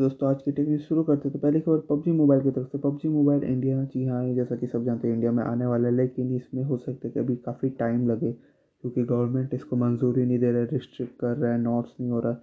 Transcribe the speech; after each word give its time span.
दोस्तों, 0.00 0.28
आज 0.30 0.42
की 0.42 0.52
टिप्स 0.52 0.82
शुरू 0.82 1.02
करते 1.04 1.28
हैं। 1.28 1.32
तो 1.32 1.38
पहली 1.38 1.60
खबर, 1.60 1.78
पबजी 1.88 2.10
मोबाइल 2.10 2.40
की 2.42 2.50
तरफ़ 2.50 2.66
से। 2.66 2.78
पबजी 2.78 3.08
मोबाइल 3.08 3.42
इंडिया, 3.44 3.82
जी 3.84 4.04
हाँ 4.04 4.22
जैसा 4.34 4.56
कि 4.56 4.66
सब 4.66 4.84
जानते 4.84 5.08
हैं, 5.08 5.14
इंडिया 5.14 5.32
में 5.32 5.42
आने 5.44 5.66
वाला 5.66 5.88
है, 5.88 5.94
लेकिन 5.94 6.34
इसमें 6.36 6.62
हो 6.64 6.76
सकता 6.76 7.06
है 7.08 7.12
कि 7.12 7.20
अभी 7.20 7.34
काफ़ी 7.38 7.68
टाइम 7.80 8.06
लगे, 8.08 8.30
क्योंकि 8.32 9.02
गवर्नमेंट 9.02 9.54
इसको 9.54 9.76
मंजूरी 9.76 10.24
नहीं 10.24 10.38
दे 10.38 10.50
रहा 10.50 10.60
है 10.60 10.68
रिस्ट्रिक्ट 10.68 11.12
कर 11.20 11.36
रहा 11.36 11.52
है 11.52 11.60
नोट्स 11.60 11.94
नहीं 12.00 12.10
हो 12.10 12.20
रहा 12.20 12.32
है। 12.32 12.38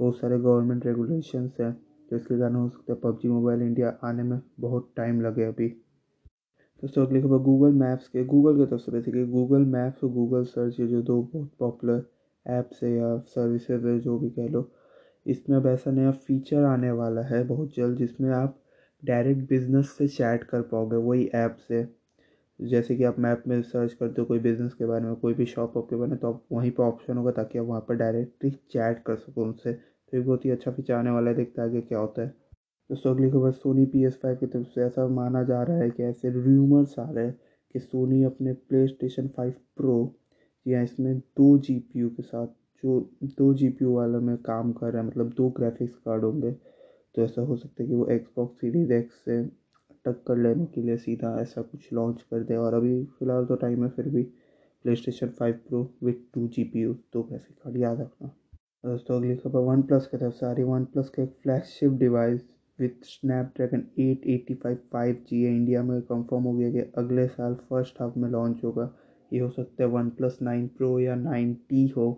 बहुत 0.00 0.16
सारे 0.18 0.38
गवर्नमेंट 0.38 0.86
रेगुलेशंस 0.86 1.56
हैं 1.60 1.72
तो 2.10 2.16
इसके 2.16 2.38
कारण 2.38 2.54
हो 2.54 2.68
सकता 2.68 2.92
है 2.92 2.98
पबजी 3.00 3.28
मोबाइल 3.28 3.62
इंडिया 3.62 3.96
आने 4.04 4.22
में 4.22 4.40
बहुत 4.60 4.90
टाइम 4.96 5.20
लगे 5.20 5.44
अभी। 5.44 5.68
दोस्तों, 5.68 7.06
अगली 7.06 7.22
खबर 7.22 7.38
गूगल 7.44 7.72
मैप्स 7.74 8.08
के 8.08 8.24
गूगल 8.24 8.56
की 8.56 8.66
तरफ़ 8.66 8.80
से 8.80 8.92
बेसिकली 8.92 9.24
गूगल 9.28 9.64
मैप्स 9.68 10.04
और 10.04 10.10
गूगल 10.12 10.44
सर्च 10.46 10.80
ये 10.80 10.86
जो 10.86 11.02
दो 11.02 11.20
बहुत 11.24 11.50
पॉपुलर 11.60 12.02
ऐप्स 12.46 12.82
है 12.84 12.90
या 12.92 13.16
सर्विसेज़ 13.28 13.86
है, 13.86 13.98
जो 14.00 14.18
भी 14.18 14.30
कह 14.30 14.48
लो 14.48 14.70
इसमें 15.26 15.56
अब 15.56 15.66
ऐसा 15.66 15.90
नया 15.90 16.10
फीचर 16.10 16.64
आने 16.64 16.90
वाला 16.92 17.22
है 17.26 17.42
बहुत 17.44 17.74
जल्द, 17.76 17.98
जिसमें 17.98 18.30
आप 18.30 18.58
डायरेक्ट 19.02 19.48
बिज़नेस 19.48 19.90
से 19.90 20.08
चैट 20.08 20.44
कर 20.44 20.62
पाओगे 20.62 20.96
वही 20.98 21.26
ऐप 21.34 21.56
से। 21.68 21.86
जैसे 22.60 22.96
कि 22.96 23.04
आप 23.04 23.18
मैप 23.18 23.42
में 23.48 23.60
सर्च 23.62 23.92
करते 23.92 24.20
हो 24.20 24.26
कोई 24.26 24.38
बिज़नेस 24.38 24.74
के 24.74 24.86
बारे 24.86 25.04
में, 25.04 25.14
कोई 25.14 25.34
भी 25.34 25.46
शॉप 25.46 25.76
वॉप 25.76 25.88
के 25.90 25.96
बारे 25.96 26.10
में 26.10 26.18
तो 26.20 26.32
आप 26.32 26.42
वहीं 26.52 26.70
पर 26.70 26.84
ऑप्शन 26.84 27.16
होगा 27.16 27.30
ताकि 27.32 27.58
आप 27.58 27.66
वहाँ 27.66 27.80
पर 27.88 27.94
डायरेक्टली 27.94 28.50
चैट 28.50 29.02
कर 29.06 29.16
सको 29.16 29.42
उनसे। 29.42 29.72
तो 29.72 30.16
ये 30.16 30.22
बहुत 30.22 30.44
ही 30.44 30.50
अच्छा 30.50 30.70
फीचर 30.70 30.94
आने 30.94 31.10
वाला 31.10 31.30
है, 31.30 31.36
देखते 31.36 31.62
आगे 31.62 31.80
क्या 31.80 31.98
होता 31.98 32.22
है। 32.22 32.28
दोस्तों, 32.90 33.14
अगली 33.14 33.30
खबर 33.30 33.52
सोनी 33.52 33.84
पी 33.86 34.04
एस 34.04 34.18
फाइव 34.22 34.36
की 34.36 34.46
तरफ़ 34.46 34.66
से 34.66 34.82
ऐसा 34.82 35.06
माना 35.08 35.42
जा 35.42 35.62
रहा 35.62 35.76
है 35.76 35.90
कि 35.90 36.02
ऐसे 36.02 36.30
र्यूमर्स 36.30 36.98
आ 36.98 37.10
रहे 37.10 37.24
हैं 37.24 37.38
कि 37.74 37.80
सोनी 37.80 38.22
अपने 38.24 38.52
प्ले 38.52 38.86
स्टेशन 38.88 39.28
फाइव 39.28 39.54
प्रो 39.76 39.96
या 40.66 40.82
इसमें 40.82 41.18
दो 41.18 41.56
जी 41.58 41.78
पी 41.78 42.00
यू 42.00 42.08
के 42.10 42.22
साथ 42.22 42.46
जो 42.82 42.98
दो 43.38 43.52
जी 43.54 43.68
पी 43.68 43.84
वाला 43.84 44.18
में 44.20 44.36
काम 44.42 44.72
कर 44.72 44.92
रहा 44.92 45.02
है 45.02 45.08
मतलब 45.08 45.32
दो 45.36 45.48
ग्राफिक्स 45.56 45.94
कार्ड 46.06 46.24
होंगे 46.24 46.50
तो 47.14 47.22
ऐसा 47.22 47.42
हो 47.42 47.56
सकता 47.56 47.82
है 47.82 47.88
कि 47.88 47.94
वो 47.94 48.06
एक्सबॉक्स 48.12 48.60
सीरीज़ 48.60 48.92
एक्स 48.92 49.14
से 49.24 49.42
टक्कर 50.04 50.36
लेने 50.38 50.66
के 50.74 50.82
लिए 50.82 50.96
सीधा 50.96 51.36
ऐसा 51.40 51.62
कुछ 51.62 51.92
लॉन्च 51.92 52.22
कर 52.30 52.42
दे। 52.44 52.56
और 52.56 52.74
अभी 52.74 53.04
फ़िलहाल 53.18 53.44
तो 53.46 53.54
टाइम 53.56 53.84
है, 53.84 53.88
फिर 53.90 54.08
भी 54.08 54.22
PlayStation 54.96 55.28
five 55.38 55.54
pro 55.68 55.80
with 56.04 56.14
two 56.34 56.46
G 56.48 56.64
P 56.64 56.84
दो 56.84 57.22
ग्राफिक 57.22 57.56
कार्ड 57.62 57.76
याद 57.76 58.00
रखना। 58.00 58.28
दोस्तों, 58.84 59.16
अगली 59.16 59.36
खबर 59.36 59.60
वन 59.62 59.82
प्लस 59.82 60.06
की 60.06 60.16
तरफ़ 60.16 60.34
से 60.34 60.46
आ 60.46 60.50
रही 60.52 60.64
वन 60.64 60.84
प्लस 60.84 61.08
का 61.08 61.22
एक 61.22 61.30
flagship 61.42 61.92
device 61.98 62.42
with 62.78 63.04
Snapdragon 63.04 63.82
eight 64.00 64.26
eighty 64.28 64.54
five 64.54 64.78
five 64.92 65.24
G 65.28 65.42
है। 65.42 65.54
इंडिया 65.56 65.82
में 65.82 66.00
कंफर्म 66.02 66.42
हो 66.42 66.52
गया 66.52 66.70
कि 66.72 66.90
अगले 66.98 67.26
साल 67.28 67.54
फ़र्स्ट 67.70 68.00
हाफ़ 68.00 68.18
में 68.18 68.28
लॉन्च 68.30 68.60
होगा। 68.64 68.90
ये 69.30 69.40
हो 69.40 69.50
सकता 69.50 69.84
है 69.84 69.88
वन 69.90 70.10
प्लस 70.10 70.38
नाइन 70.42 70.66
प्रो 70.76 70.98
या 71.00 71.14
नाइन 71.16 71.54
टी 71.68 71.86
हो। 71.88 72.10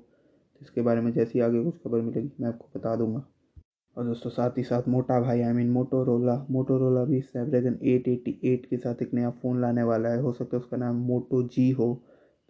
इसके 0.63 0.83
बारे 0.83 1.01
में 1.01 1.13
जैसी 1.13 1.41
आगे 1.41 1.63
कुछ 1.65 1.77
खबर 1.85 2.01
मिलेगी, 2.01 2.31
मैं 2.41 2.49
आपको 2.49 2.79
बता 2.79 2.95
दूँगा। 2.97 3.25
और 3.97 4.05
दोस्तों, 4.05 4.31
साथ 4.31 4.59
ही 4.59 4.63
साथ 4.63 4.89
मोटा 4.89 5.21
भाई 5.21 5.41
आई 5.41 5.53
मीन 5.53 5.71
मोटोरोला 5.71 6.35
मोटोरोला 6.51 7.05
भी 7.05 7.21
स्नैपड्रैगन 7.21 7.79
एट 7.83 8.09
एटी 8.09 8.39
एट 8.45 8.67
के 8.67 8.77
साथ 8.77 9.03
एक 9.03 9.15
नया 9.15 9.31
फ़ोन 9.31 9.61
लाने 9.61 9.83
वाला 9.83 10.09
है। 10.09 10.21
हो 10.21 10.33
सकता 10.33 10.57
है 10.57 10.61
उसका 10.61 10.77
नाम 10.77 10.97
मोटो 10.97 11.43
जी 11.49 11.71
हो। 11.71 11.95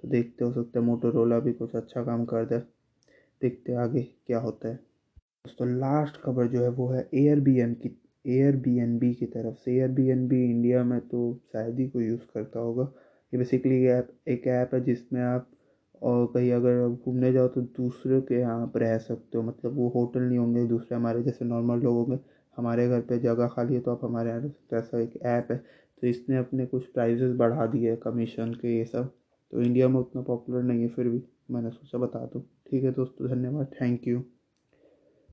तो 0.02 0.08
देखते, 0.08 0.44
हो 0.44 0.52
सकते 0.52 0.78
हैं 0.78 0.86
मोटोरोला 0.86 1.38
भी 1.38 1.52
कुछ 1.52 1.74
अच्छा 1.76 2.02
काम 2.04 2.24
कर 2.24 2.44
दे। 2.44 2.58
देखते 3.42 3.74
आगे 3.74 4.02
क्या 4.26 4.38
होता 4.38 4.68
है। 4.68 4.74
दोस्तों 4.74 5.68
लास्ट 5.68 6.20
खबर 6.22 6.46
जो 6.46 6.62
है 6.62 6.68
वो 6.68 6.88
है 6.88 7.08
एयर 7.14 7.40
बी 7.40 7.58
एन 7.60 7.74
की 7.74 7.90
एयर 8.26 8.56
बी 8.56 8.78
एन 8.78 8.98
बी 8.98 9.12
की 9.14 9.26
तरफ़ 9.26 9.56
से। 9.56 9.76
Air 9.76 9.88
B 9.88 10.08
N 10.08 10.26
B 10.28 10.44
India 10.44 10.82
में 10.84 11.00
तो 11.00 11.40
शायद 11.52 11.78
ही 11.78 11.88
कोई 11.88 12.06
यूज़ 12.06 12.20
करता 12.34 12.60
होगा। 12.60 12.84
ये 13.32 13.38
बेसिकली 13.38 13.84
ऐप 13.86 14.08
एक 14.28 14.46
ऐप 14.46 14.74
है 14.74 14.80
जिसमें 14.84 15.22
आप 15.22 15.50
और 16.02 16.26
कहीं 16.34 16.52
अगर 16.52 16.80
आप 16.82 16.98
घूमने 17.04 17.32
जाओ 17.32 17.48
तो 17.48 17.60
दूसरे 17.60 18.20
के 18.20 18.34
यहाँ 18.34 18.66
पर 18.66 18.80
रह 18.80 18.96
सकते 18.98 19.38
हो। 19.38 19.44
मतलब 19.44 19.76
वो 19.76 19.88
होटल 19.88 20.20
नहीं 20.20 20.38
होंगे, 20.38 20.64
दूसरे 20.66 20.96
हमारे 20.96 21.22
जैसे 21.22 21.44
नॉर्मल 21.44 21.80
लोग 21.80 21.96
होंगे। 21.98 22.18
हमारे 22.56 22.88
घर 22.88 23.00
पे 23.00 23.18
जगह 23.18 23.48
खाली 23.48 23.74
है 23.74 23.80
तो 23.80 23.90
आप 23.90 24.04
हमारे 24.04 24.28
यहाँ 24.30 24.40
रह 24.40 24.48
सकते 24.48 24.76
हो। 24.76 24.82
ऐसा 24.82 25.00
एक 25.00 25.16
ऐप 25.26 25.52
है। 25.52 25.56
तो 26.02 26.06
इसने 26.06 26.36
अपने 26.36 26.66
कुछ 26.66 26.86
प्राइजेस 26.86 27.34
बढ़ा 27.36 27.66
दिए 27.66 27.96
कमीशन 27.96 28.54
के 28.54 28.76
ये 28.78 28.84
सब। 28.84 29.12
तो 29.52 29.62
इंडिया 29.62 29.88
में 29.88 30.00
उतना 30.00 30.22
पॉपुलर 30.22 30.62
नहीं 30.62 30.82
है 30.82 30.88
फिर 30.88 31.08
भी, 31.08 31.22
मैंने 31.50 31.70
सोचा 31.70 31.98
बता 31.98 32.24
दूँ। 32.26 32.42
ठीक 32.70 32.84
है 32.84 32.92
दोस्तों, 32.92 33.28
धन्यवाद। 33.28 33.70
Thank 33.80 34.08
you 34.08 34.22